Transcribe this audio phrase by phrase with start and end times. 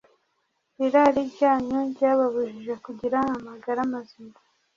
[0.85, 4.35] Irari ryanyu ryababujije kugira amagara mazima